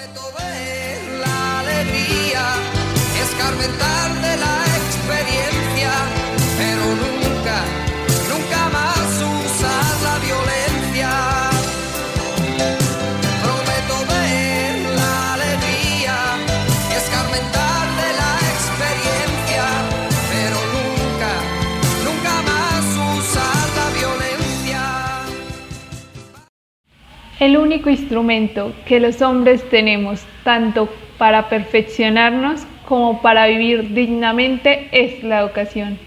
Prometo 0.00 0.39
El 27.40 27.56
único 27.56 27.88
instrumento 27.88 28.74
que 28.84 29.00
los 29.00 29.22
hombres 29.22 29.66
tenemos 29.70 30.22
tanto 30.44 30.90
para 31.16 31.48
perfeccionarnos 31.48 32.66
como 32.86 33.22
para 33.22 33.46
vivir 33.46 33.94
dignamente 33.94 34.88
es 34.92 35.24
la 35.24 35.40
educación. 35.40 35.98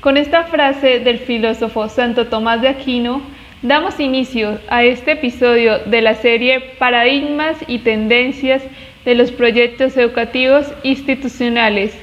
Con 0.00 0.16
esta 0.16 0.44
frase 0.44 1.00
del 1.00 1.18
filósofo 1.18 1.88
Santo 1.88 2.28
Tomás 2.28 2.62
de 2.62 2.68
Aquino, 2.68 3.20
damos 3.62 3.98
inicio 3.98 4.60
a 4.68 4.84
este 4.84 5.12
episodio 5.12 5.80
de 5.80 6.02
la 6.02 6.14
serie 6.14 6.60
Paradigmas 6.78 7.56
y 7.66 7.80
Tendencias 7.80 8.62
de 9.04 9.16
los 9.16 9.32
Proyectos 9.32 9.96
Educativos 9.96 10.72
Institucionales, 10.84 11.98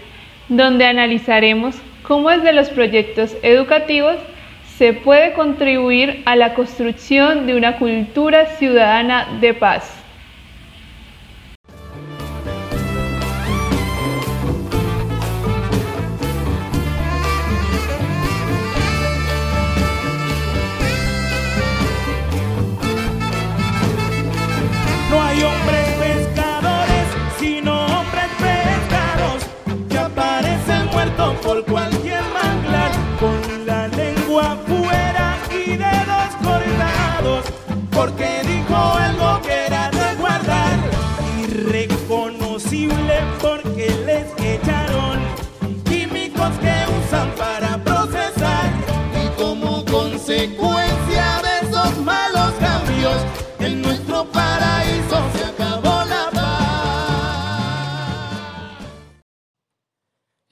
donde 0.50 0.86
analizaremos 0.86 1.78
cómo 2.02 2.32
desde 2.32 2.52
los 2.52 2.70
proyectos 2.70 3.34
educativos 3.44 4.18
se 4.78 4.94
puede 4.94 5.34
contribuir 5.34 6.24
a 6.26 6.36
la 6.36 6.56
construcción 6.56 7.46
de 7.46 7.56
una 7.56 7.78
cultura 7.78 8.46
ciudadana 8.58 9.38
de 9.40 9.54
paz. 9.54 10.03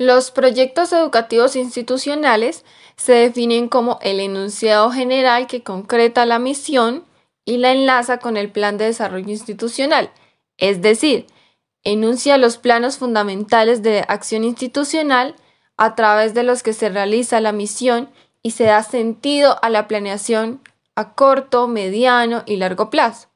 Los 0.02 0.31
proyectos 0.31 0.91
educativos 0.94 1.55
institucionales 1.55 2.66
se 2.95 3.13
definen 3.13 3.67
como 3.69 3.99
el 4.02 4.19
enunciado 4.19 4.89
general 4.89 5.45
que 5.45 5.61
concreta 5.61 6.25
la 6.25 6.39
misión 6.39 7.05
y 7.45 7.57
la 7.57 7.71
enlaza 7.71 8.17
con 8.17 8.35
el 8.35 8.52
plan 8.52 8.79
de 8.79 8.85
desarrollo 8.85 9.29
institucional, 9.29 10.09
es 10.57 10.81
decir, 10.81 11.27
enuncia 11.83 12.39
los 12.39 12.57
planos 12.57 12.97
fundamentales 12.97 13.83
de 13.83 14.03
acción 14.07 14.44
institucional 14.44 15.35
a 15.77 15.94
través 15.94 16.33
de 16.33 16.41
los 16.41 16.63
que 16.63 16.73
se 16.73 16.89
realiza 16.89 17.39
la 17.39 17.52
misión 17.52 18.09
y 18.41 18.51
se 18.51 18.63
da 18.63 18.81
sentido 18.81 19.59
a 19.61 19.69
la 19.69 19.88
planeación 19.88 20.61
a 20.95 21.13
corto, 21.13 21.67
mediano 21.67 22.41
y 22.47 22.56
largo 22.56 22.90
plazo. 22.90 23.31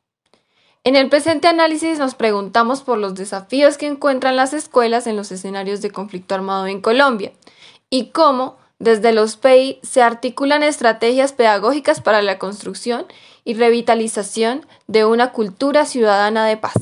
En 0.85 0.95
el 0.95 1.09
presente 1.09 1.47
análisis 1.47 1.97
nos 1.97 2.13
preguntamos 2.13 2.83
por 2.83 2.99
los 2.99 3.15
desafíos 3.15 3.75
que 3.75 3.87
encuentran 3.87 4.35
las 4.35 4.53
escuelas 4.53 5.07
en 5.07 5.15
los 5.15 5.31
escenarios 5.31 5.81
de 5.81 5.89
conflicto 5.89 6.35
armado 6.35 6.67
en 6.67 6.79
Colombia 6.79 7.33
y 7.89 8.09
cómo 8.11 8.57
desde 8.77 9.11
los 9.11 9.35
PEI 9.35 9.79
se 9.81 10.03
articulan 10.03 10.61
estrategias 10.61 11.33
pedagógicas 11.33 12.01
para 12.01 12.21
la 12.21 12.37
construcción 12.37 13.07
y 13.43 13.55
revitalización 13.55 14.67
de 14.85 15.05
una 15.05 15.31
cultura 15.31 15.87
ciudadana 15.87 16.45
de 16.45 16.57
paz. 16.57 16.75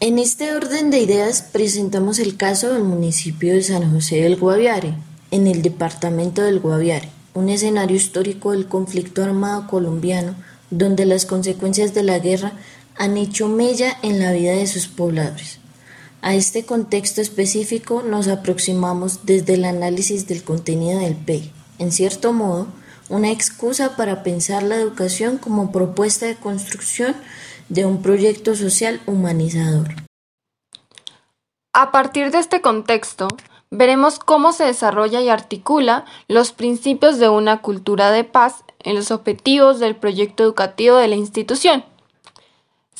En 0.00 0.18
este 0.18 0.56
orden 0.56 0.90
de 0.90 1.00
ideas 1.00 1.42
presentamos 1.42 2.18
el 2.18 2.38
caso 2.38 2.72
del 2.72 2.84
municipio 2.84 3.52
de 3.52 3.62
San 3.62 3.92
José 3.92 4.22
del 4.22 4.36
Guaviare, 4.36 4.94
en 5.30 5.46
el 5.46 5.60
departamento 5.60 6.40
del 6.40 6.60
Guaviare, 6.60 7.10
un 7.34 7.50
escenario 7.50 7.96
histórico 7.96 8.52
del 8.52 8.66
conflicto 8.66 9.22
armado 9.22 9.66
colombiano 9.66 10.36
donde 10.70 11.06
las 11.06 11.24
consecuencias 11.24 11.94
de 11.94 12.02
la 12.02 12.18
guerra 12.18 12.52
han 12.98 13.16
hecho 13.16 13.48
mella 13.48 13.96
en 14.02 14.18
la 14.18 14.32
vida 14.32 14.52
de 14.52 14.66
sus 14.66 14.88
pobladores. 14.88 15.60
A 16.20 16.34
este 16.34 16.66
contexto 16.66 17.20
específico 17.20 18.02
nos 18.02 18.26
aproximamos 18.26 19.24
desde 19.24 19.54
el 19.54 19.64
análisis 19.64 20.26
del 20.26 20.42
contenido 20.42 20.98
del 20.98 21.14
PEI, 21.14 21.52
en 21.78 21.92
cierto 21.92 22.32
modo, 22.32 22.66
una 23.08 23.30
excusa 23.30 23.96
para 23.96 24.22
pensar 24.22 24.62
la 24.64 24.76
educación 24.76 25.38
como 25.38 25.70
propuesta 25.70 26.26
de 26.26 26.36
construcción 26.36 27.14
de 27.68 27.84
un 27.84 28.02
proyecto 28.02 28.56
social 28.56 29.00
humanizador. 29.06 29.88
A 31.72 31.92
partir 31.92 32.32
de 32.32 32.38
este 32.38 32.60
contexto, 32.60 33.28
veremos 33.70 34.18
cómo 34.18 34.52
se 34.52 34.64
desarrolla 34.64 35.20
y 35.20 35.28
articula 35.28 36.04
los 36.26 36.52
principios 36.52 37.18
de 37.18 37.28
una 37.28 37.62
cultura 37.62 38.10
de 38.10 38.24
paz 38.24 38.64
en 38.80 38.96
los 38.96 39.10
objetivos 39.12 39.78
del 39.78 39.94
proyecto 39.94 40.42
educativo 40.42 40.96
de 40.96 41.08
la 41.08 41.14
institución. 41.14 41.84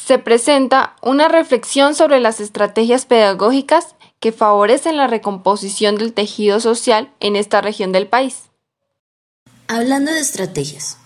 Se 0.08 0.18
presenta 0.18 0.96
una 1.02 1.28
reflexión 1.28 1.94
sobre 1.94 2.18
las 2.18 2.40
estrategias 2.40 3.04
pedagógicas 3.04 3.94
que 4.20 4.32
favorecen 4.32 4.96
la 4.96 5.06
recomposición 5.06 5.96
del 5.96 6.14
tejido 6.14 6.60
social 6.60 7.10
en 7.20 7.36
esta 7.36 7.60
región 7.60 7.92
del 7.92 8.06
país. 8.06 8.48
Hablando 9.66 10.10
de 10.10 10.20
estrategias, 10.20 10.98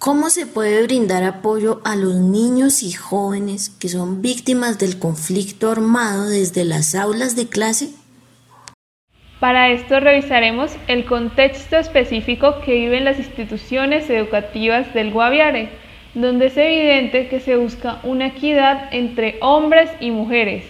¿cómo 0.00 0.30
se 0.30 0.46
puede 0.46 0.82
brindar 0.82 1.22
apoyo 1.22 1.80
a 1.84 1.94
los 1.94 2.16
niños 2.16 2.82
y 2.82 2.90
jóvenes 2.90 3.70
que 3.70 3.88
son 3.88 4.20
víctimas 4.20 4.80
del 4.80 4.98
conflicto 4.98 5.70
armado 5.70 6.26
desde 6.26 6.64
las 6.64 6.96
aulas 6.96 7.36
de 7.36 7.48
clase? 7.48 7.90
Para 9.38 9.70
esto 9.70 10.00
revisaremos 10.00 10.72
el 10.88 11.06
contexto 11.06 11.76
específico 11.76 12.56
que 12.64 12.74
viven 12.74 13.04
las 13.04 13.16
instituciones 13.20 14.10
educativas 14.10 14.92
del 14.92 15.12
Guaviare, 15.12 15.83
donde 16.14 16.46
es 16.46 16.56
evidente 16.56 17.28
que 17.28 17.40
se 17.40 17.56
busca 17.56 17.98
una 18.02 18.28
equidad 18.28 18.88
entre 18.92 19.36
hombres 19.40 19.90
y 20.00 20.10
mujeres. 20.10 20.64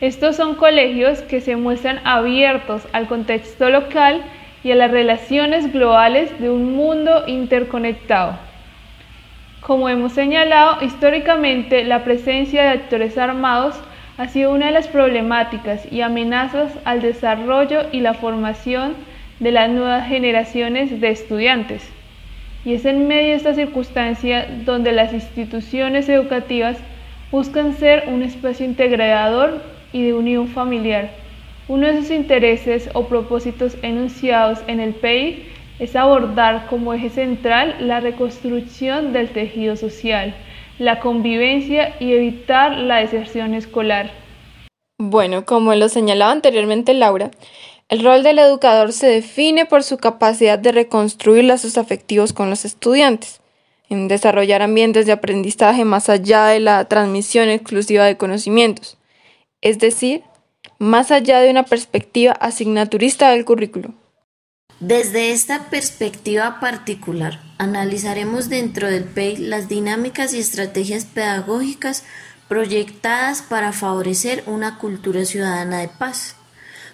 Estos 0.00 0.36
son 0.36 0.54
colegios 0.54 1.20
que 1.22 1.40
se 1.40 1.56
muestran 1.56 2.00
abiertos 2.04 2.86
al 2.92 3.06
contexto 3.06 3.70
local 3.70 4.22
y 4.64 4.72
a 4.72 4.74
las 4.74 4.90
relaciones 4.90 5.72
globales 5.72 6.38
de 6.40 6.50
un 6.50 6.74
mundo 6.74 7.24
interconectado. 7.26 8.38
Como 9.60 9.88
hemos 9.88 10.12
señalado, 10.12 10.82
históricamente 10.82 11.84
la 11.84 12.02
presencia 12.02 12.62
de 12.62 12.68
actores 12.70 13.18
armados 13.18 13.78
ha 14.16 14.28
sido 14.28 14.52
una 14.52 14.66
de 14.66 14.72
las 14.72 14.88
problemáticas 14.88 15.90
y 15.92 16.00
amenazas 16.00 16.72
al 16.84 17.00
desarrollo 17.00 17.82
y 17.92 18.00
la 18.00 18.14
formación 18.14 18.94
de 19.38 19.52
las 19.52 19.70
nuevas 19.70 20.08
generaciones 20.08 21.00
de 21.00 21.10
estudiantes. 21.10 21.99
Y 22.64 22.74
es 22.74 22.84
en 22.84 23.08
medio 23.08 23.30
de 23.30 23.34
esta 23.36 23.54
circunstancia 23.54 24.46
donde 24.64 24.92
las 24.92 25.12
instituciones 25.12 26.08
educativas 26.08 26.76
buscan 27.30 27.74
ser 27.74 28.04
un 28.08 28.22
espacio 28.22 28.66
integrador 28.66 29.62
y 29.92 30.02
de 30.02 30.14
unión 30.14 30.48
familiar. 30.48 31.10
Uno 31.68 31.86
de 31.86 31.98
sus 31.98 32.10
intereses 32.10 32.90
o 32.94 33.06
propósitos 33.06 33.76
enunciados 33.82 34.58
en 34.66 34.80
el 34.80 34.92
PEI 34.92 35.46
es 35.78 35.96
abordar 35.96 36.66
como 36.66 36.92
eje 36.92 37.08
central 37.08 37.76
la 37.80 38.00
reconstrucción 38.00 39.12
del 39.12 39.30
tejido 39.30 39.76
social, 39.76 40.34
la 40.78 41.00
convivencia 41.00 41.94
y 42.00 42.12
evitar 42.12 42.76
la 42.76 42.98
deserción 42.98 43.54
escolar. 43.54 44.10
Bueno, 44.98 45.46
como 45.46 45.74
lo 45.74 45.88
señalaba 45.88 46.32
anteriormente 46.32 46.92
Laura, 46.92 47.30
el 47.90 48.04
rol 48.04 48.22
del 48.22 48.38
educador 48.38 48.92
se 48.92 49.08
define 49.08 49.66
por 49.66 49.82
su 49.82 49.98
capacidad 49.98 50.60
de 50.60 50.70
reconstruir 50.70 51.42
lazos 51.42 51.76
afectivos 51.76 52.32
con 52.32 52.48
los 52.48 52.64
estudiantes, 52.64 53.40
en 53.88 54.06
desarrollar 54.06 54.62
ambientes 54.62 55.06
de 55.06 55.12
aprendizaje 55.12 55.84
más 55.84 56.08
allá 56.08 56.46
de 56.46 56.60
la 56.60 56.84
transmisión 56.84 57.48
exclusiva 57.48 58.04
de 58.04 58.16
conocimientos, 58.16 58.96
es 59.60 59.80
decir, 59.80 60.22
más 60.78 61.10
allá 61.10 61.40
de 61.40 61.50
una 61.50 61.64
perspectiva 61.64 62.32
asignaturista 62.32 63.30
del 63.30 63.44
currículo. 63.44 63.92
Desde 64.78 65.32
esta 65.32 65.68
perspectiva 65.68 66.60
particular, 66.60 67.42
analizaremos 67.58 68.48
dentro 68.48 68.88
del 68.88 69.02
PEI 69.02 69.36
las 69.36 69.68
dinámicas 69.68 70.32
y 70.32 70.38
estrategias 70.38 71.06
pedagógicas 71.06 72.04
proyectadas 72.48 73.42
para 73.42 73.72
favorecer 73.72 74.44
una 74.46 74.78
cultura 74.78 75.24
ciudadana 75.24 75.80
de 75.80 75.88
paz. 75.88 76.36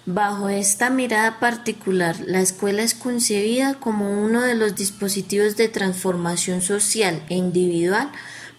Bajo 0.09 0.47
esta 0.47 0.89
mirada 0.89 1.37
particular, 1.37 2.15
la 2.25 2.39
escuela 2.39 2.81
es 2.81 2.93
concebida 2.93 3.73
como 3.73 4.23
uno 4.23 4.41
de 4.41 4.55
los 4.55 4.73
dispositivos 4.73 5.57
de 5.57 5.67
transformación 5.67 6.61
social 6.61 7.21
e 7.27 7.35
individual 7.35 8.09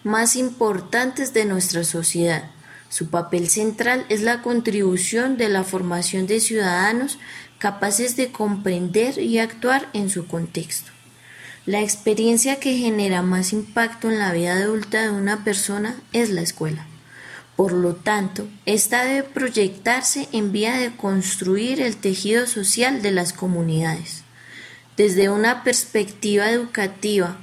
más 0.03 0.35
importantes 0.35 1.33
de 1.33 1.45
nuestra 1.45 1.83
sociedad. 1.83 2.51
Su 2.89 3.09
papel 3.09 3.49
central 3.49 4.05
es 4.09 4.21
la 4.21 4.43
contribución 4.43 5.37
de 5.37 5.49
la 5.49 5.63
formación 5.63 6.27
de 6.27 6.39
ciudadanos 6.39 7.17
capaces 7.57 8.15
de 8.15 8.31
comprender 8.31 9.17
y 9.17 9.39
actuar 9.39 9.89
en 9.93 10.11
su 10.11 10.27
contexto. 10.27 10.91
La 11.65 11.81
experiencia 11.81 12.59
que 12.59 12.77
genera 12.77 13.23
más 13.23 13.53
impacto 13.53 14.11
en 14.11 14.19
la 14.19 14.33
vida 14.33 14.53
adulta 14.53 15.01
de 15.01 15.09
una 15.09 15.43
persona 15.43 15.95
es 16.13 16.29
la 16.29 16.41
escuela. 16.41 16.85
Por 17.59 17.73
lo 17.73 17.93
tanto, 17.93 18.47
esta 18.65 19.03
debe 19.03 19.23
proyectarse 19.23 20.29
en 20.31 20.53
vía 20.53 20.77
de 20.77 20.95
construir 20.95 21.81
el 21.81 21.97
tejido 21.97 22.47
social 22.47 23.01
de 23.01 23.11
las 23.11 23.33
comunidades. 23.33 24.23
Desde 24.95 25.27
una 25.27 25.65
perspectiva 25.65 26.49
educativa 26.51 27.35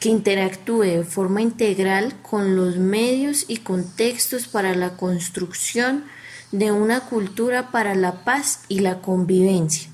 que 0.00 0.08
interactúe 0.08 0.82
de 0.82 1.04
forma 1.04 1.42
integral 1.42 2.12
con 2.22 2.56
los 2.56 2.78
medios 2.78 3.44
y 3.46 3.58
contextos 3.58 4.48
para 4.48 4.74
la 4.74 4.96
construcción 4.96 6.06
de 6.50 6.72
una 6.72 7.02
cultura 7.02 7.70
para 7.70 7.94
la 7.94 8.24
paz 8.24 8.64
y 8.66 8.80
la 8.80 8.98
convivencia. 8.98 9.88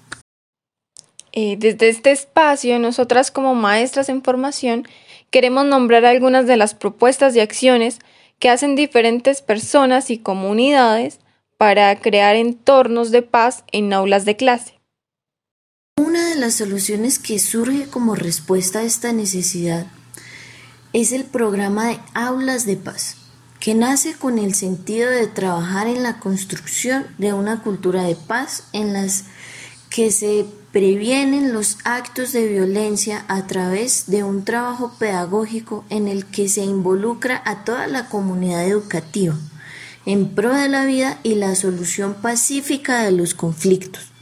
Eh, 1.33 1.57
desde 1.59 1.91
este 1.91 2.11
espacio, 2.13 2.79
nosotras 2.79 3.31
como 3.31 3.55
maestras 3.55 4.09
en 4.09 4.23
formación 4.23 4.89
queremos 5.31 5.67
nombrar 5.67 6.07
algunas 6.07 6.47
de 6.47 6.57
las 6.57 6.73
propuestas 6.73 7.37
y 7.37 7.41
acciones 7.41 7.99
que 8.39 8.51
hacen 8.51 8.77
diferentes 8.77 9.43
personas 9.43 10.11
y 10.11 10.19
comunidades 10.19 11.21
para 11.57 11.95
crear 12.01 12.37
entornos 12.37 13.11
de 13.11 13.23
paz 13.23 13.65
en 13.73 13.93
aulas 13.93 14.25
de 14.25 14.37
clase. 14.37 14.81
Una 15.97 16.29
de 16.29 16.37
las 16.37 16.55
soluciones 16.55 17.19
que 17.19 17.41
surge 17.41 17.89
como 17.89 18.15
respuesta 18.15 18.79
a 18.79 18.85
esta 18.85 19.13
necesidad 19.13 19.87
es 20.93 21.13
el 21.13 21.25
programa 21.25 21.89
de 21.89 21.99
aulas 22.15 22.65
de 22.65 22.77
paz, 22.77 23.17
que 23.59 23.75
nace 23.75 24.15
con 24.15 24.39
el 24.39 24.55
sentido 24.55 25.11
de 25.11 25.27
trabajar 25.27 25.89
en 25.89 26.05
la 26.05 26.21
construcción 26.21 27.07
de 27.19 27.33
una 27.33 27.63
cultura 27.63 28.05
de 28.05 28.15
paz 28.15 28.65
en 28.73 28.93
las 28.93 29.25
que 29.91 30.13
se 30.13 30.47
previenen 30.79 31.53
los 31.53 31.79
actos 31.85 32.33
de 32.33 32.47
violencia 32.47 33.25
a 33.27 33.49
través 33.49 34.09
de 34.09 34.23
un 34.23 34.45
trabajo 34.45 34.93
pedagógico 34.97 35.85
en 35.91 36.07
el 36.07 36.25
que 36.25 36.47
se 36.47 36.63
involucra 36.63 37.43
a 37.45 37.65
toda 37.65 37.89
la 37.89 38.09
comunidad 38.09 38.65
educativa 38.65 39.35
en 40.07 40.37
pro 40.37 40.55
de 40.55 40.69
la 40.69 40.85
vida 40.85 41.19
y 41.25 41.35
la 41.35 41.57
solución 41.57 42.15
pacífica 42.23 43.03
de 43.03 43.11
los 43.11 43.35
conflictos. 43.35 44.13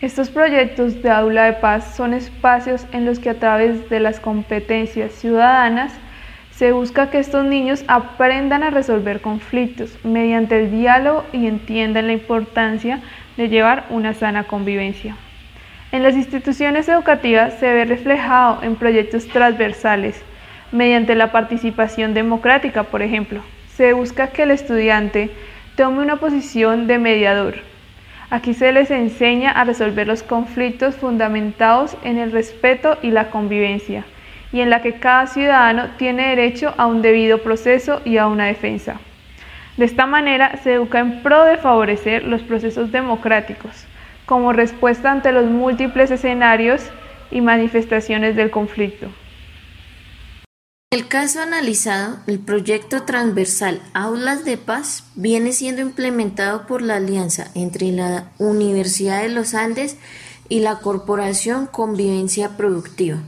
Estos 0.00 0.30
proyectos 0.30 1.02
de 1.02 1.10
aula 1.10 1.44
de 1.44 1.52
paz 1.52 1.96
son 1.98 2.14
espacios 2.14 2.86
en 2.92 3.04
los 3.04 3.18
que 3.18 3.28
a 3.28 3.38
través 3.38 3.90
de 3.90 4.00
las 4.00 4.20
competencias 4.20 5.12
ciudadanas 5.12 5.92
se 6.52 6.72
busca 6.72 7.10
que 7.10 7.18
estos 7.18 7.44
niños 7.44 7.84
aprendan 7.88 8.62
a 8.62 8.70
resolver 8.70 9.20
conflictos 9.20 9.98
mediante 10.02 10.58
el 10.58 10.70
diálogo 10.70 11.26
y 11.30 11.46
entiendan 11.46 12.06
la 12.06 12.14
importancia 12.14 13.02
de 13.36 13.50
llevar 13.50 13.84
una 13.90 14.14
sana 14.14 14.44
convivencia. 14.44 15.14
En 15.92 16.02
las 16.02 16.14
instituciones 16.14 16.88
educativas 16.88 17.58
se 17.60 17.70
ve 17.70 17.84
reflejado 17.84 18.62
en 18.62 18.76
proyectos 18.76 19.28
transversales, 19.28 20.18
mediante 20.72 21.14
la 21.14 21.30
participación 21.32 22.14
democrática, 22.14 22.84
por 22.84 23.02
ejemplo. 23.02 23.42
Se 23.74 23.92
busca 23.92 24.28
que 24.28 24.44
el 24.44 24.52
estudiante 24.52 25.30
tome 25.76 26.00
una 26.00 26.16
posición 26.16 26.86
de 26.86 26.98
mediador. 26.98 27.56
Aquí 28.30 28.54
se 28.54 28.72
les 28.72 28.90
enseña 28.90 29.50
a 29.50 29.64
resolver 29.64 30.06
los 30.06 30.22
conflictos 30.22 30.94
fundamentados 30.94 31.94
en 32.04 32.16
el 32.16 32.32
respeto 32.32 32.96
y 33.02 33.10
la 33.10 33.28
convivencia, 33.28 34.06
y 34.50 34.62
en 34.62 34.70
la 34.70 34.80
que 34.80 34.94
cada 34.94 35.26
ciudadano 35.26 35.90
tiene 35.98 36.28
derecho 36.28 36.72
a 36.78 36.86
un 36.86 37.02
debido 37.02 37.42
proceso 37.42 38.00
y 38.06 38.16
a 38.16 38.28
una 38.28 38.46
defensa. 38.46 38.98
De 39.76 39.84
esta 39.84 40.06
manera 40.06 40.56
se 40.62 40.72
educa 40.72 41.00
en 41.00 41.22
pro 41.22 41.44
de 41.44 41.58
favorecer 41.58 42.24
los 42.24 42.40
procesos 42.40 42.90
democráticos, 42.92 43.86
como 44.26 44.52
respuesta 44.52 45.10
ante 45.10 45.32
los 45.32 45.46
múltiples 45.46 46.10
escenarios 46.10 46.82
y 47.30 47.40
manifestaciones 47.40 48.36
del 48.36 48.50
conflicto. 48.50 49.08
El 50.92 51.08
caso 51.08 51.40
analizado, 51.40 52.18
el 52.26 52.38
proyecto 52.38 53.04
transversal 53.04 53.80
Aulas 53.94 54.44
de 54.44 54.58
Paz 54.58 55.04
viene 55.14 55.52
siendo 55.52 55.80
implementado 55.80 56.66
por 56.66 56.82
la 56.82 56.96
alianza 56.96 57.50
entre 57.54 57.92
la 57.92 58.30
Universidad 58.38 59.22
de 59.22 59.30
los 59.30 59.54
Andes 59.54 59.96
y 60.50 60.60
la 60.60 60.80
Corporación 60.80 61.66
Convivencia 61.66 62.58
Productiva. 62.58 63.22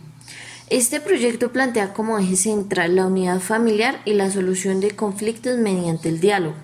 Este 0.68 1.00
proyecto 1.00 1.52
plantea 1.52 1.94
como 1.94 2.18
eje 2.18 2.36
central 2.36 2.96
la 2.96 3.06
unidad 3.06 3.40
familiar 3.40 4.00
y 4.04 4.12
la 4.12 4.30
solución 4.30 4.80
de 4.80 4.90
conflictos 4.90 5.56
mediante 5.56 6.10
el 6.10 6.20
diálogo. 6.20 6.56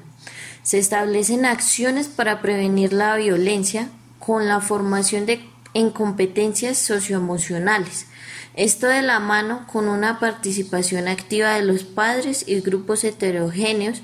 Se 0.63 0.79
establecen 0.79 1.47
acciones 1.47 2.09
para 2.09 2.43
prevenir 2.43 2.93
la 2.93 3.17
violencia, 3.17 3.89
con 4.21 4.47
la 4.47 4.61
formación 4.61 5.27
de, 5.27 5.41
en 5.75 5.91
competencias 5.91 6.79
socioemocionales. 6.79 8.07
Esto 8.55 8.87
de 8.87 9.03
la 9.03 9.19
mano 9.19 9.67
con 9.67 9.89
una 9.89 10.21
participación 10.21 11.09
activa 11.09 11.55
de 11.55 11.65
los 11.65 11.83
padres 11.83 12.47
y 12.47 12.61
grupos 12.61 13.03
heterogéneos 13.03 14.03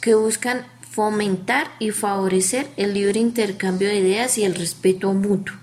que 0.00 0.14
buscan 0.14 0.64
fomentar 0.80 1.68
y 1.78 1.90
favorecer 1.90 2.66
el 2.76 2.94
libre 2.94 3.20
intercambio 3.20 3.88
de 3.88 3.96
ideas 3.96 4.38
y 4.38 4.44
el 4.44 4.54
respeto 4.54 5.12
mutuo. 5.12 5.54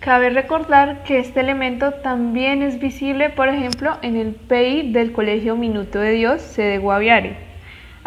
Cabe 0.00 0.30
recordar 0.30 1.02
que 1.02 1.18
este 1.18 1.40
elemento 1.40 1.92
también 1.94 2.62
es 2.62 2.78
visible, 2.78 3.30
por 3.30 3.48
ejemplo, 3.48 3.98
en 4.02 4.16
el 4.16 4.34
PI 4.34 4.92
del 4.92 5.12
Colegio 5.12 5.56
Minuto 5.56 5.98
de 5.98 6.12
Dios, 6.12 6.42
sede 6.42 6.78
Guaviare. 6.78 7.45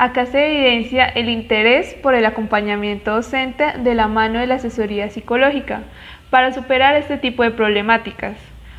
Acá 0.02 0.26
se 0.28 0.46
evidencia 0.46 1.08
el 1.08 1.28
interés 1.28 1.94
por 1.94 2.16
el 2.16 2.26
acompañamiento 2.26 3.16
docente 3.16 3.74
de 3.80 3.96
la 3.96 4.08
mano 4.08 4.40
de 4.40 4.48
la 4.48 4.56
asesoría 4.56 5.10
psicológica 5.10 5.84
para 6.30 6.54
superar 6.54 6.96
este 6.96 7.18
tipo 7.18 7.44
de 7.44 7.52
problemáticas. 7.52 8.38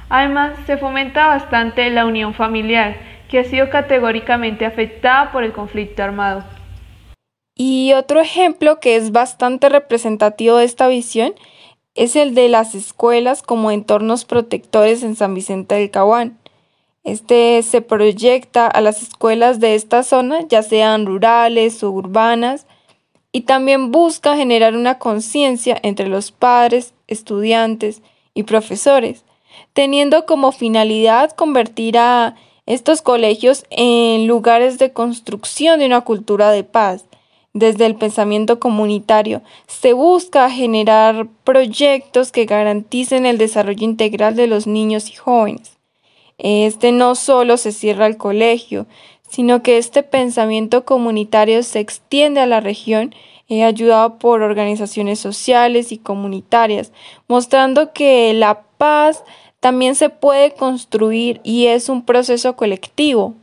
Además, 0.09 0.55
se 0.65 0.79
fomenta 0.79 1.27
bastante 1.27 1.91
la 1.91 2.07
unión 2.07 2.33
familiar, 2.33 2.97
que 3.29 3.39
ha 3.39 3.45
sido 3.45 3.69
categóricamente 3.69 4.65
afectada 4.65 5.31
por 5.31 5.45
el 5.45 5.53
conflicto 5.53 6.03
armado. 6.03 6.43
Y 7.55 7.93
otro 7.93 8.23
ejemplo 8.23 8.81
que 8.81 8.97
es 8.97 9.13
bastante 9.13 9.69
representativo 9.69 10.57
de 10.57 10.65
esta 10.65 10.89
visión 10.89 11.35
es 11.95 12.17
el 12.17 12.35
de 12.35 12.49
las 12.49 12.75
escuelas 12.75 13.43
como 13.43 13.71
entornos 13.71 14.25
protectores 14.25 15.03
en 15.03 15.17
San 15.17 15.35
Vicente 15.35 15.75
del 15.75 15.91
Caguán. 15.91 16.40
Este 17.03 17.63
se 17.63 17.81
proyecta 17.81 18.67
a 18.67 18.81
las 18.83 19.03
escuelas 19.03 19.59
de 19.59 19.75
esta 19.75 20.03
zona, 20.03 20.47
ya 20.49 20.63
sean 20.63 21.07
rurales 21.07 21.83
o 21.83 21.91
urbanas, 21.91 22.67
y 23.33 23.43
también 23.43 23.91
busca 23.91 24.37
generar 24.37 24.77
una 24.77 24.99
conciencia 24.99 25.79
entre 25.83 26.09
los 26.09 26.31
padres, 26.31 26.93
estudiantes 27.07 28.03
y 28.35 28.43
profesores, 28.43 29.25
teniendo 29.73 30.27
como 30.27 30.53
finalidad 30.53 31.31
convertir 31.31 31.97
a 31.97 32.37
estos 32.67 33.03
colegios 33.03 33.65
en 33.71 34.27
lugares 34.27 34.79
de 34.79 34.93
construcción 34.93 35.81
de 35.81 35.87
una 35.87 36.03
cultura 36.03 36.51
de 36.51 36.65
paz. 36.65 37.07
Desde 37.53 37.87
el 37.87 37.97
pensamiento 37.97 38.61
comunitario 38.61 39.43
se 39.67 39.93
busca 39.93 40.51
generar 40.51 41.27
proyectos 41.45 42.31
que 42.31 42.45
garanticen 42.45 43.27
el 43.27 43.39
desarrollo 43.39 43.85
integral 43.85 44.37
de 44.37 44.47
los 44.47 44.67
niños 44.67 45.11
y 45.11 45.15
jóvenes. 45.15 45.80
Este 46.43 46.93
no 46.93 47.15
solo 47.15 47.57
se 47.57 47.73
cierra 47.73 48.07
al 48.07 48.17
colegio, 48.17 48.87
sino 49.29 49.63
que 49.63 49.79
este 49.79 50.03
pensamiento 50.03 50.85
comunitario 50.85 51.63
se 51.63 51.81
extiende 51.81 52.41
a 52.41 52.47
la 52.47 52.61
región 52.61 53.15
eh, 53.49 53.65
ayudado 53.65 54.19
por 54.19 54.43
organizaciones 54.43 55.19
sociales 55.19 55.93
y 55.93 55.99
comunitarias, 55.99 56.93
mostrando 57.29 57.93
que 57.93 58.33
la 58.33 58.63
paz 58.79 59.25
también 59.61 59.95
se 59.95 60.09
puede 60.09 60.53
construir 60.53 61.41
y 61.43 61.67
es 61.67 61.89
un 61.89 62.05
proceso 62.05 62.57
colectivo. 62.57 63.35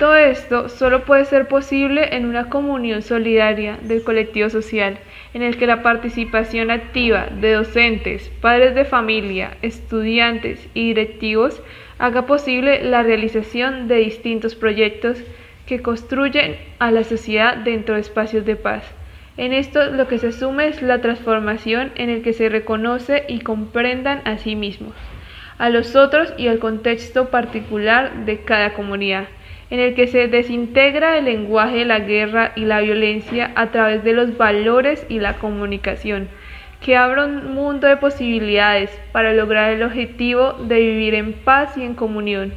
Todo 0.00 0.16
esto 0.16 0.68
solo 0.68 1.04
puede 1.04 1.26
ser 1.26 1.46
posible 1.46 2.16
en 2.16 2.24
una 2.26 2.48
comunión 2.48 3.02
solidaria 3.02 3.78
del 3.82 4.02
colectivo 4.02 4.48
social, 4.48 4.98
en 5.32 5.42
el 5.42 5.56
que 5.56 5.66
la 5.66 5.82
participación 5.82 6.70
activa 6.70 7.26
de 7.26 7.52
docentes, 7.52 8.28
padres 8.40 8.74
de 8.74 8.84
familia, 8.84 9.56
estudiantes 9.62 10.68
y 10.74 10.88
directivos 10.88 11.62
haga 11.98 12.26
posible 12.26 12.82
la 12.82 13.02
realización 13.02 13.86
de 13.86 13.96
distintos 13.96 14.54
proyectos 14.54 15.22
que 15.66 15.82
construyen 15.82 16.56
a 16.78 16.90
la 16.90 17.04
sociedad 17.04 17.56
dentro 17.56 17.94
de 17.94 18.00
espacios 18.00 18.44
de 18.44 18.56
paz. 18.56 18.84
En 19.36 19.52
esto 19.52 19.90
lo 19.92 20.08
que 20.08 20.18
se 20.18 20.28
asume 20.28 20.66
es 20.66 20.82
la 20.82 21.00
transformación 21.00 21.92
en 21.94 22.10
el 22.10 22.22
que 22.22 22.32
se 22.32 22.48
reconoce 22.48 23.24
y 23.28 23.40
comprendan 23.40 24.22
a 24.24 24.38
sí 24.38 24.56
mismos, 24.56 24.94
a 25.58 25.70
los 25.70 25.94
otros 25.94 26.34
y 26.36 26.48
al 26.48 26.58
contexto 26.58 27.30
particular 27.30 28.24
de 28.24 28.40
cada 28.40 28.72
comunidad 28.74 29.28
en 29.70 29.80
el 29.80 29.94
que 29.94 30.08
se 30.08 30.26
desintegra 30.26 31.16
el 31.16 31.26
lenguaje 31.26 31.78
de 31.78 31.84
la 31.84 32.00
guerra 32.00 32.52
y 32.56 32.64
la 32.64 32.80
violencia 32.80 33.52
a 33.54 33.70
través 33.70 34.02
de 34.02 34.12
los 34.12 34.36
valores 34.36 35.06
y 35.08 35.20
la 35.20 35.38
comunicación, 35.38 36.28
que 36.80 36.96
abra 36.96 37.26
un 37.26 37.54
mundo 37.54 37.86
de 37.86 37.96
posibilidades 37.96 38.90
para 39.12 39.32
lograr 39.32 39.72
el 39.72 39.82
objetivo 39.82 40.54
de 40.54 40.80
vivir 40.80 41.14
en 41.14 41.32
paz 41.32 41.76
y 41.76 41.82
en 41.82 41.94
comunión. 41.94 42.52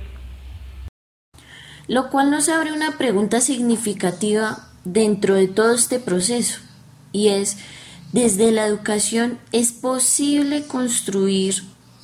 Lo 1.88 2.10
cual 2.10 2.32
nos 2.32 2.50
abre 2.50 2.72
una 2.72 2.98
pregunta 2.98 3.41
significativa 3.41 4.58
dentro 4.86 5.36
de 5.36 5.48
todo 5.48 5.74
este 5.74 6.00
proceso, 6.00 6.62
y 7.12 7.27
es, 7.29 7.58
desde 8.12 8.51
la 8.51 8.65
educación, 8.65 9.38
¿es 9.51 9.72
posible 9.72 10.65
construir 10.65 11.55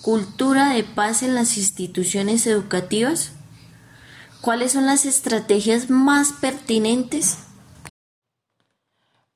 cultura 0.02 0.74
de 0.74 0.84
paz 0.84 1.24
en 1.24 1.34
las 1.34 1.58
instituciones 1.58 2.46
educativas? 2.46 3.39
¿Cuáles 4.42 4.72
son 4.72 4.86
las 4.86 5.06
estrategias 5.06 5.90
más 5.90 6.32
pertinentes? 6.32 7.40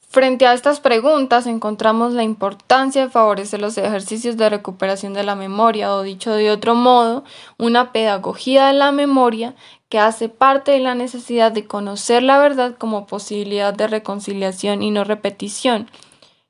Frente 0.08 0.46
a 0.46 0.54
estas 0.54 0.80
preguntas 0.80 1.46
encontramos 1.46 2.14
la 2.14 2.24
importancia 2.24 3.02
de 3.02 3.10
favorecer 3.10 3.60
los 3.60 3.78
ejercicios 3.78 4.38
de 4.38 4.50
recuperación 4.50 5.14
de 5.14 5.24
la 5.24 5.36
memoria 5.36 5.94
o 5.94 6.04
dicho 6.04 6.32
de 6.32 6.52
otro 6.52 6.74
modo, 6.74 7.26
una 7.58 7.92
pedagogía 7.92 8.68
de 8.68 8.74
la 8.74 8.94
memoria 8.94 9.56
que 9.90 10.00
hace 10.00 10.30
parte 10.30 10.72
de 10.72 10.80
la 10.80 10.96
necesidad 10.96 11.52
de 11.52 11.68
conocer 11.68 12.24
la 12.24 12.38
verdad 12.38 12.76
como 12.78 13.06
posibilidad 13.06 13.74
de 13.74 13.88
reconciliación 13.88 14.84
y 14.84 14.92
no 14.92 15.04
repetición. 15.04 15.90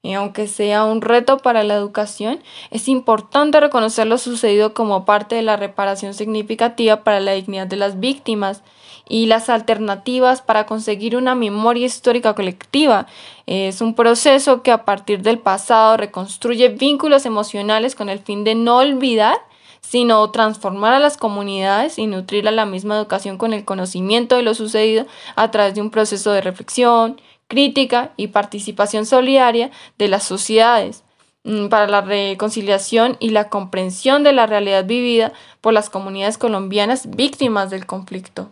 Y 0.05 0.15
aunque 0.15 0.47
sea 0.47 0.83
un 0.83 1.01
reto 1.01 1.37
para 1.37 1.63
la 1.63 1.75
educación, 1.75 2.43
es 2.71 2.89
importante 2.89 3.61
reconocer 3.61 4.05
lo 4.05 4.17
sucedido 4.17 4.73
como 4.73 5.05
parte 5.05 5.35
de 5.35 5.43
la 5.43 5.55
reparación 5.55 6.13
significativa 6.13 7.05
para 7.05 7.21
la 7.21 7.31
dignidad 7.31 7.67
de 7.67 7.77
las 7.77 8.01
víctimas 8.01 8.63
y 9.07 9.27
las 9.27 9.47
alternativas 9.47 10.41
para 10.41 10.65
conseguir 10.65 11.15
una 11.15 11.35
memoria 11.35 11.85
histórica 11.85 12.35
colectiva. 12.35 13.07
Es 13.45 13.79
un 13.79 13.95
proceso 13.95 14.61
que 14.61 14.71
a 14.71 14.83
partir 14.83 15.21
del 15.21 15.39
pasado 15.39 15.95
reconstruye 15.95 16.67
vínculos 16.67 17.25
emocionales 17.25 17.95
con 17.95 18.09
el 18.09 18.19
fin 18.19 18.43
de 18.43 18.55
no 18.55 18.79
olvidar 18.79 19.37
sino 19.83 20.31
transformar 20.31 20.93
a 20.93 20.99
las 20.99 21.17
comunidades 21.17 21.99
y 21.99 22.07
nutrir 22.07 22.47
a 22.47 22.51
la 22.51 22.65
misma 22.65 22.95
educación 22.95 23.37
con 23.37 23.53
el 23.53 23.65
conocimiento 23.65 24.37
de 24.37 24.41
lo 24.41 24.55
sucedido 24.55 25.05
a 25.35 25.51
través 25.51 25.75
de 25.75 25.81
un 25.81 25.91
proceso 25.91 26.31
de 26.31 26.41
reflexión, 26.41 27.21
crítica 27.53 28.09
y 28.17 28.29
participación 28.29 29.05
solidaria 29.05 29.69
de 29.99 30.07
las 30.07 30.23
sociedades 30.23 31.03
mm, 31.43 31.67
para 31.67 31.85
la 31.85 32.01
reconciliación 32.01 33.15
y 33.19 33.29
la 33.29 33.49
comprensión 33.49 34.23
de 34.23 34.33
la 34.33 34.47
realidad 34.47 34.85
vivida 34.85 35.33
por 35.61 35.71
las 35.71 35.91
comunidades 35.91 36.39
colombianas 36.39 37.15
víctimas 37.15 37.69
del 37.69 37.85
conflicto. 37.85 38.49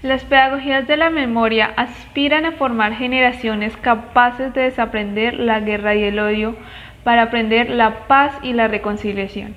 Las 0.00 0.24
pedagogías 0.24 0.88
de 0.88 0.96
la 0.96 1.10
memoria 1.10 1.74
aspiran 1.76 2.46
a 2.46 2.52
formar 2.52 2.94
generaciones 2.94 3.76
capaces 3.76 4.54
de 4.54 4.62
desaprender 4.62 5.34
la 5.34 5.60
guerra 5.60 5.94
y 5.94 6.04
el 6.04 6.18
odio 6.20 6.56
para 7.04 7.24
aprender 7.24 7.68
la 7.68 8.06
paz 8.06 8.32
y 8.42 8.54
la 8.54 8.68
reconciliación. 8.68 9.56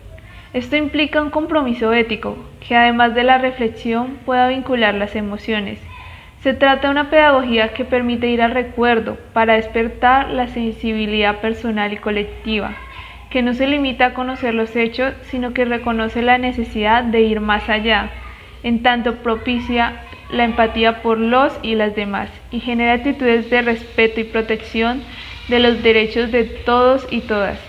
Esto 0.52 0.76
implica 0.76 1.22
un 1.22 1.30
compromiso 1.30 1.94
ético 1.94 2.36
que 2.68 2.76
además 2.76 3.16
de 3.16 3.24
la 3.24 3.38
reflexión 3.38 4.18
pueda 4.26 4.50
vincular 4.50 4.96
las 4.96 5.16
emociones. 5.16 5.80
Se 6.42 6.56
trata 6.56 6.88
de 6.88 6.92
una 6.92 7.12
pedagogía 7.12 7.70
que 7.74 7.86
permite 7.86 8.28
ir 8.28 8.42
al 8.42 8.50
recuerdo 8.50 9.16
para 9.32 9.54
despertar 9.54 10.32
la 10.32 10.48
sensibilidad 10.48 11.40
personal 11.40 11.94
y 11.94 11.98
colectiva, 11.98 12.72
que 13.30 13.44
no 13.44 13.54
se 13.54 13.68
limita 13.68 14.08
a 14.08 14.14
conocer 14.16 14.56
los 14.56 14.76
hechos, 14.76 15.14
sino 15.30 15.54
que 15.54 15.66
reconoce 15.66 16.24
la 16.24 16.40
necesidad 16.40 17.04
de 17.04 17.22
ir 17.22 17.42
más 17.42 17.70
allá, 17.70 18.10
en 18.64 18.82
tanto 18.82 19.18
propicia 19.18 20.02
la 20.32 20.46
empatía 20.46 21.04
por 21.04 21.20
los 21.20 21.54
y 21.62 21.76
las 21.76 21.96
demás 21.96 22.30
y 22.52 22.60
genera 22.60 22.94
actitudes 22.94 23.50
de 23.52 23.62
respeto 23.62 24.20
y 24.20 24.24
protección 24.24 25.04
de 25.48 25.60
los 25.60 25.84
derechos 25.84 26.32
de 26.32 26.46
todos 26.46 27.08
y 27.12 27.22
todas. 27.22 27.60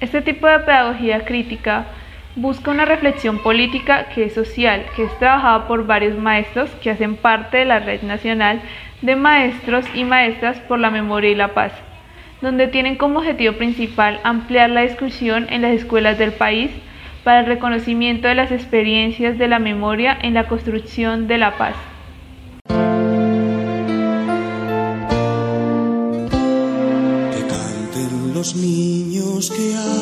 Este 0.00 0.22
tipo 0.22 0.48
de 0.48 0.58
pedagogía 0.58 1.24
crítica 1.24 1.86
busca 2.36 2.70
una 2.70 2.84
reflexión 2.84 3.38
política 3.38 4.08
que 4.14 4.24
es 4.24 4.34
social, 4.34 4.86
que 4.96 5.04
es 5.04 5.18
trabajada 5.18 5.66
por 5.68 5.86
varios 5.86 6.16
maestros 6.16 6.70
que 6.82 6.90
hacen 6.90 7.16
parte 7.16 7.58
de 7.58 7.64
la 7.64 7.78
Red 7.78 8.02
Nacional 8.02 8.62
de 9.02 9.16
Maestros 9.16 9.84
y 9.94 10.04
Maestras 10.04 10.58
por 10.60 10.78
la 10.78 10.90
Memoria 10.90 11.30
y 11.30 11.34
la 11.34 11.54
Paz, 11.54 11.72
donde 12.40 12.68
tienen 12.68 12.96
como 12.96 13.18
objetivo 13.18 13.54
principal 13.54 14.20
ampliar 14.24 14.70
la 14.70 14.82
discusión 14.82 15.46
en 15.50 15.62
las 15.62 15.72
escuelas 15.72 16.18
del 16.18 16.32
país 16.32 16.70
para 17.24 17.40
el 17.40 17.46
reconocimiento 17.46 18.28
de 18.28 18.34
las 18.34 18.50
experiencias 18.50 19.38
de 19.38 19.48
la 19.48 19.58
memoria 19.58 20.16
en 20.22 20.34
la 20.34 20.48
construcción 20.48 21.28
de 21.28 21.38
la 21.38 21.56
paz. 21.56 21.74
Que 27.30 27.46
canten 27.46 28.34
los 28.34 28.56
niños, 28.56 29.50
que 29.50 29.74
alcen 29.76 30.01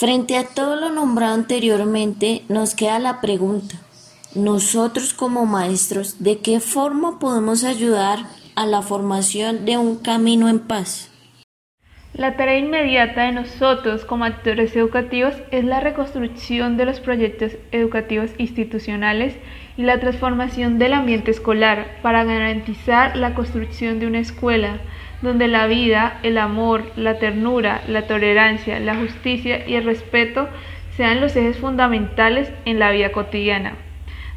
Frente 0.00 0.38
a 0.38 0.44
todo 0.44 0.76
lo 0.76 0.88
nombrado 0.88 1.34
anteriormente, 1.34 2.40
nos 2.48 2.74
queda 2.74 2.98
la 2.98 3.20
pregunta. 3.20 3.74
Nosotros 4.34 5.12
como 5.12 5.44
maestros, 5.44 6.24
¿de 6.24 6.38
qué 6.38 6.58
forma 6.58 7.18
podemos 7.18 7.64
ayudar 7.64 8.20
a 8.54 8.64
la 8.64 8.80
formación 8.80 9.66
de 9.66 9.76
un 9.76 9.98
camino 9.98 10.48
en 10.48 10.60
paz? 10.60 11.10
La 12.14 12.38
tarea 12.38 12.56
inmediata 12.56 13.24
de 13.24 13.32
nosotros 13.32 14.06
como 14.06 14.24
actores 14.24 14.74
educativos 14.74 15.34
es 15.50 15.66
la 15.66 15.80
reconstrucción 15.80 16.78
de 16.78 16.86
los 16.86 16.98
proyectos 16.98 17.52
educativos 17.70 18.30
institucionales 18.38 19.34
y 19.76 19.82
la 19.82 20.00
transformación 20.00 20.78
del 20.78 20.94
ambiente 20.94 21.30
escolar 21.30 21.98
para 22.00 22.24
garantizar 22.24 23.18
la 23.18 23.34
construcción 23.34 24.00
de 24.00 24.06
una 24.06 24.20
escuela 24.20 24.80
donde 25.22 25.48
la 25.48 25.66
vida, 25.66 26.18
el 26.22 26.38
amor, 26.38 26.84
la 26.96 27.18
ternura, 27.18 27.82
la 27.88 28.02
tolerancia, 28.02 28.80
la 28.80 28.94
justicia 28.94 29.66
y 29.66 29.74
el 29.74 29.84
respeto 29.84 30.48
sean 30.96 31.20
los 31.20 31.36
ejes 31.36 31.58
fundamentales 31.58 32.52
en 32.64 32.78
la 32.78 32.90
vida 32.90 33.12
cotidiana. 33.12 33.74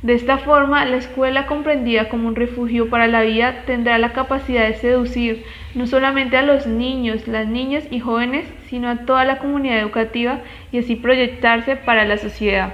De 0.02 0.14
esta 0.14 0.38
forma, 0.38 0.84
la 0.86 0.98
escuela 0.98 1.48
comprendida 1.48 2.10
como 2.10 2.28
un 2.28 2.36
refugio 2.36 2.90
para 2.90 3.08
la 3.08 3.22
vida 3.22 3.64
tendrá 3.66 3.98
la 3.98 4.12
capacidad 4.12 4.68
de 4.68 4.76
seducir 4.76 5.46
no 5.76 5.88
solamente 5.88 6.36
a 6.36 6.42
los 6.42 6.68
niños, 6.68 7.26
las 7.26 7.48
niñas 7.48 7.86
y 7.90 8.02
jóvenes, 8.02 8.46
sino 8.70 8.90
a 8.90 9.06
toda 9.06 9.24
la 9.24 9.38
comunidad 9.38 9.80
educativa 9.80 10.42
y 10.74 10.80
así 10.80 10.98
proyectarse 10.98 11.78
para 11.78 12.04
la 12.04 12.18
sociedad. 12.18 12.74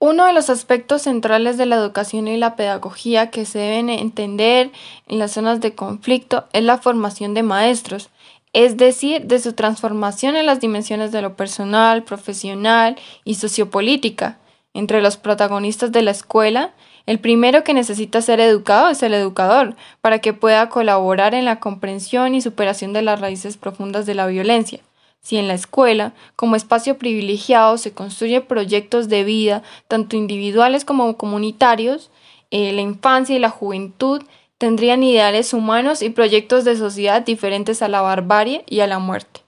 Uno 0.00 0.26
de 0.26 0.32
los 0.32 0.48
aspectos 0.48 1.02
centrales 1.02 1.58
de 1.58 1.66
la 1.66 1.74
educación 1.74 2.28
y 2.28 2.36
la 2.36 2.54
pedagogía 2.54 3.30
que 3.30 3.44
se 3.44 3.58
deben 3.58 3.90
entender 3.90 4.70
en 5.08 5.18
las 5.18 5.32
zonas 5.32 5.60
de 5.60 5.74
conflicto 5.74 6.44
es 6.52 6.62
la 6.62 6.78
formación 6.78 7.34
de 7.34 7.42
maestros, 7.42 8.08
es 8.52 8.76
decir, 8.76 9.24
de 9.24 9.40
su 9.40 9.54
transformación 9.54 10.36
en 10.36 10.46
las 10.46 10.60
dimensiones 10.60 11.10
de 11.10 11.20
lo 11.20 11.34
personal, 11.34 12.04
profesional 12.04 12.94
y 13.24 13.34
sociopolítica 13.34 14.38
entre 14.72 15.02
los 15.02 15.16
protagonistas 15.16 15.90
de 15.90 16.02
la 16.02 16.12
escuela, 16.12 16.74
el 17.06 17.18
primero 17.18 17.64
que 17.64 17.74
necesita 17.74 18.22
ser 18.22 18.38
educado 18.38 18.90
es 18.90 19.02
el 19.02 19.14
educador, 19.14 19.74
para 20.00 20.20
que 20.20 20.32
pueda 20.32 20.68
colaborar 20.68 21.34
en 21.34 21.44
la 21.44 21.58
comprensión 21.58 22.36
y 22.36 22.40
superación 22.40 22.92
de 22.92 23.02
las 23.02 23.20
raíces 23.20 23.56
profundas 23.56 24.06
de 24.06 24.14
la 24.14 24.28
violencia. 24.28 24.78
Si 25.20 25.36
en 25.36 25.48
la 25.48 25.54
escuela, 25.54 26.14
como 26.36 26.56
espacio 26.56 26.98
privilegiado, 26.98 27.76
se 27.78 27.92
construyen 27.92 28.46
proyectos 28.46 29.08
de 29.08 29.24
vida, 29.24 29.62
tanto 29.88 30.16
individuales 30.16 30.84
como 30.84 31.16
comunitarios, 31.16 32.10
eh, 32.50 32.72
la 32.72 32.80
infancia 32.80 33.36
y 33.36 33.38
la 33.38 33.50
juventud 33.50 34.22
tendrían 34.56 35.02
ideales 35.02 35.52
humanos 35.52 36.02
y 36.02 36.10
proyectos 36.10 36.64
de 36.64 36.76
sociedad 36.76 37.22
diferentes 37.22 37.82
a 37.82 37.88
la 37.88 38.00
barbarie 38.00 38.64
y 38.66 38.80
a 38.80 38.86
la 38.86 38.98
muerte. 38.98 39.42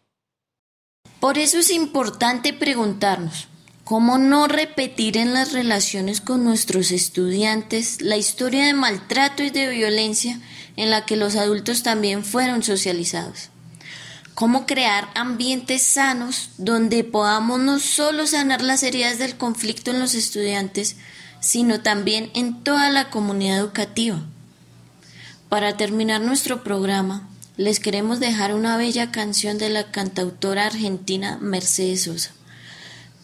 Por 1.19 1.39
eso 1.39 1.59
es 1.59 1.71
importante 1.71 2.53
preguntarnos, 2.53 3.49
¿Cómo 3.91 4.19
no 4.19 4.47
repetir 4.47 5.17
en 5.17 5.35
las 5.35 5.53
relaciones 5.53 6.21
con 6.21 6.45
nuestros 6.45 6.93
estudiantes 6.93 8.00
la 8.00 8.17
historia 8.17 8.65
de 8.67 8.73
maltrato 8.73 9.43
y 9.43 9.50
de 9.50 9.67
violencia 9.67 10.39
en 10.77 10.91
la 10.91 11.05
que 11.05 11.17
los 11.17 11.35
adultos 11.35 11.83
también 11.83 12.25
fueron 12.25 12.62
socializados? 12.62 13.50
Cómo 14.41 14.65
crear 14.65 15.11
ambientes 15.15 15.83
sanos 15.83 16.53
donde 16.57 17.05
podamos 17.05 17.61
no 17.61 17.79
solo 17.79 18.27
sanar 18.27 18.63
las 18.63 18.83
heridas 18.83 19.19
del 19.19 19.37
conflicto 19.37 19.91
en 19.91 20.01
los 20.01 20.15
estudiantes, 20.15 20.97
sino 21.41 21.83
también 21.83 22.31
en 22.33 22.65
toda 22.65 22.89
la 22.89 23.11
comunidad 23.11 23.59
educativa. 23.59 24.19
Para 25.51 25.77
terminar 25.77 26.23
nuestro 26.23 26.65
programa, 26.65 27.29
les 27.59 27.81
queremos 27.81 28.19
dejar 28.19 28.55
una 28.55 28.79
bella 28.79 29.13
canción 29.13 29.59
de 29.59 29.69
la 29.69 29.91
cantautora 29.91 30.65
argentina 30.65 31.37
Mercedes 31.43 32.05
Sosa, 32.05 32.31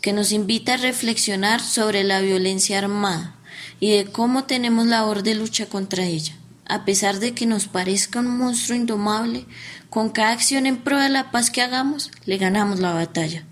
que 0.02 0.12
nos 0.12 0.32
invita 0.32 0.74
a 0.74 0.76
reflexionar 0.76 1.62
sobre 1.62 2.04
la 2.04 2.20
violencia 2.20 2.76
armada 2.76 3.34
y 3.80 3.96
de 3.96 4.04
cómo 4.04 4.44
tenemos 4.44 4.86
labor 4.86 5.22
de 5.22 5.34
lucha 5.34 5.64
contra 5.64 6.04
ella. 6.04 6.34
A 6.68 6.84
pesar 6.84 7.20
de 7.20 7.32
que 7.32 7.46
nos 7.46 7.68
parezca 7.68 8.18
un 8.18 8.36
monstruo 8.38 8.76
indomable, 8.76 9.46
con 9.96 10.10
cada 10.10 10.32
acción 10.32 10.66
en 10.66 10.76
pro 10.76 11.00
de 11.00 11.08
la 11.08 11.30
paz 11.30 11.48
que 11.48 11.62
hagamos, 11.62 12.10
le 12.26 12.36
ganamos 12.36 12.80
la 12.80 12.92
batalla. 12.92 13.46